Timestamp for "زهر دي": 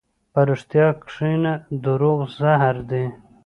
2.39-3.05